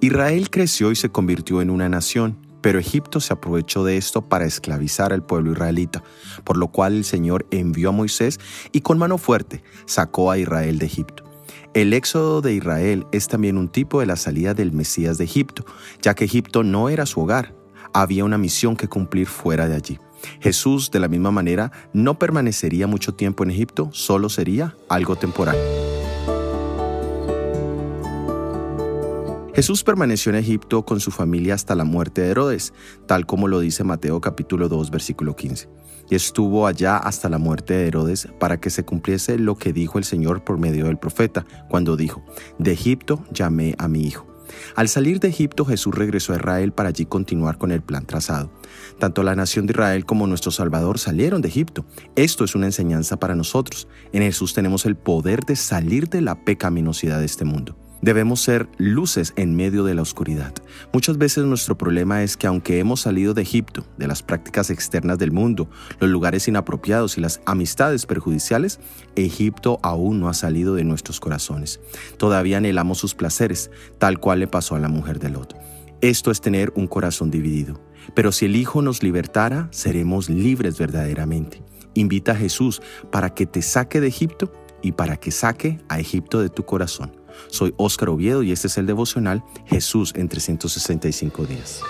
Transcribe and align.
Israel 0.00 0.50
creció 0.50 0.90
y 0.90 0.96
se 0.96 1.10
convirtió 1.10 1.62
en 1.62 1.70
una 1.70 1.88
nación, 1.88 2.36
pero 2.60 2.78
Egipto 2.78 3.20
se 3.20 3.32
aprovechó 3.32 3.84
de 3.84 3.96
esto 3.96 4.28
para 4.28 4.44
esclavizar 4.44 5.12
al 5.12 5.24
pueblo 5.24 5.52
israelita, 5.52 6.02
por 6.44 6.56
lo 6.56 6.68
cual 6.68 6.94
el 6.94 7.04
Señor 7.04 7.46
envió 7.50 7.90
a 7.90 7.92
Moisés 7.92 8.40
y 8.72 8.80
con 8.80 8.98
mano 8.98 9.16
fuerte 9.16 9.62
sacó 9.84 10.30
a 10.30 10.38
Israel 10.38 10.78
de 10.78 10.86
Egipto. 10.86 11.24
El 11.74 11.92
éxodo 11.92 12.40
de 12.42 12.52
Israel 12.52 13.06
es 13.12 13.28
también 13.28 13.56
un 13.56 13.68
tipo 13.68 14.00
de 14.00 14.06
la 14.06 14.16
salida 14.16 14.54
del 14.54 14.72
Mesías 14.72 15.18
de 15.18 15.24
Egipto, 15.24 15.64
ya 16.02 16.14
que 16.14 16.24
Egipto 16.24 16.62
no 16.64 16.88
era 16.88 17.06
su 17.06 17.20
hogar, 17.20 17.54
había 17.94 18.24
una 18.24 18.38
misión 18.38 18.76
que 18.76 18.88
cumplir 18.88 19.26
fuera 19.26 19.68
de 19.68 19.76
allí. 19.76 19.98
Jesús, 20.40 20.90
de 20.90 21.00
la 21.00 21.08
misma 21.08 21.30
manera, 21.30 21.72
no 21.92 22.18
permanecería 22.18 22.86
mucho 22.86 23.14
tiempo 23.14 23.44
en 23.44 23.50
Egipto, 23.50 23.90
solo 23.92 24.28
sería 24.28 24.74
algo 24.88 25.16
temporal. 25.16 25.56
Jesús 29.54 29.84
permaneció 29.84 30.30
en 30.30 30.36
Egipto 30.36 30.86
con 30.86 30.98
su 30.98 31.10
familia 31.10 31.54
hasta 31.54 31.74
la 31.74 31.84
muerte 31.84 32.22
de 32.22 32.30
Herodes, 32.30 32.72
tal 33.06 33.26
como 33.26 33.48
lo 33.48 33.60
dice 33.60 33.84
Mateo 33.84 34.18
capítulo 34.18 34.70
2 34.70 34.90
versículo 34.90 35.36
15. 35.36 35.68
Y 36.08 36.14
estuvo 36.14 36.66
allá 36.66 36.96
hasta 36.96 37.28
la 37.28 37.36
muerte 37.36 37.74
de 37.74 37.86
Herodes 37.86 38.28
para 38.40 38.58
que 38.58 38.70
se 38.70 38.84
cumpliese 38.84 39.38
lo 39.38 39.56
que 39.56 39.74
dijo 39.74 39.98
el 39.98 40.04
Señor 40.04 40.42
por 40.42 40.58
medio 40.58 40.86
del 40.86 40.98
profeta, 40.98 41.44
cuando 41.68 41.96
dijo, 41.96 42.24
De 42.58 42.72
Egipto 42.72 43.24
llamé 43.30 43.74
a 43.76 43.88
mi 43.88 44.06
hijo. 44.06 44.31
Al 44.74 44.88
salir 44.88 45.20
de 45.20 45.28
Egipto, 45.28 45.64
Jesús 45.64 45.94
regresó 45.94 46.32
a 46.32 46.36
Israel 46.36 46.72
para 46.72 46.90
allí 46.90 47.06
continuar 47.06 47.58
con 47.58 47.72
el 47.72 47.82
plan 47.82 48.06
trazado. 48.06 48.50
Tanto 48.98 49.22
la 49.22 49.34
nación 49.34 49.66
de 49.66 49.72
Israel 49.72 50.04
como 50.04 50.26
nuestro 50.26 50.50
Salvador 50.50 50.98
salieron 50.98 51.42
de 51.42 51.48
Egipto. 51.48 51.84
Esto 52.16 52.44
es 52.44 52.54
una 52.54 52.66
enseñanza 52.66 53.18
para 53.18 53.34
nosotros. 53.34 53.88
En 54.12 54.22
Jesús 54.22 54.54
tenemos 54.54 54.86
el 54.86 54.96
poder 54.96 55.40
de 55.40 55.56
salir 55.56 56.08
de 56.08 56.20
la 56.20 56.44
pecaminosidad 56.44 57.18
de 57.18 57.26
este 57.26 57.44
mundo. 57.44 57.76
Debemos 58.02 58.40
ser 58.40 58.68
luces 58.78 59.32
en 59.36 59.54
medio 59.54 59.84
de 59.84 59.94
la 59.94 60.02
oscuridad. 60.02 60.52
Muchas 60.92 61.18
veces 61.18 61.44
nuestro 61.44 61.78
problema 61.78 62.24
es 62.24 62.36
que 62.36 62.48
aunque 62.48 62.80
hemos 62.80 63.00
salido 63.00 63.32
de 63.32 63.42
Egipto, 63.42 63.86
de 63.96 64.08
las 64.08 64.24
prácticas 64.24 64.70
externas 64.70 65.18
del 65.18 65.30
mundo, 65.30 65.70
los 66.00 66.10
lugares 66.10 66.48
inapropiados 66.48 67.16
y 67.16 67.20
las 67.20 67.40
amistades 67.46 68.04
perjudiciales, 68.04 68.80
Egipto 69.14 69.78
aún 69.84 70.18
no 70.18 70.28
ha 70.28 70.34
salido 70.34 70.74
de 70.74 70.82
nuestros 70.82 71.20
corazones. 71.20 71.78
Todavía 72.16 72.58
anhelamos 72.58 72.98
sus 72.98 73.14
placeres, 73.14 73.70
tal 73.98 74.18
cual 74.18 74.40
le 74.40 74.48
pasó 74.48 74.74
a 74.74 74.80
la 74.80 74.88
mujer 74.88 75.20
de 75.20 75.30
Lot. 75.30 75.54
Esto 76.00 76.32
es 76.32 76.40
tener 76.40 76.72
un 76.74 76.88
corazón 76.88 77.30
dividido. 77.30 77.80
Pero 78.16 78.32
si 78.32 78.46
el 78.46 78.56
Hijo 78.56 78.82
nos 78.82 79.04
libertara, 79.04 79.68
seremos 79.70 80.28
libres 80.28 80.76
verdaderamente. 80.76 81.62
Invita 81.94 82.32
a 82.32 82.36
Jesús 82.36 82.82
para 83.12 83.32
que 83.32 83.46
te 83.46 83.62
saque 83.62 84.00
de 84.00 84.08
Egipto 84.08 84.52
y 84.82 84.90
para 84.90 85.18
que 85.18 85.30
saque 85.30 85.78
a 85.88 86.00
Egipto 86.00 86.40
de 86.40 86.48
tu 86.48 86.64
corazón. 86.64 87.21
Soy 87.48 87.74
Óscar 87.76 88.08
Oviedo 88.10 88.42
y 88.42 88.52
este 88.52 88.66
es 88.66 88.78
el 88.78 88.86
devocional 88.86 89.42
Jesús 89.66 90.12
en 90.16 90.28
365 90.28 91.46
días. 91.46 91.82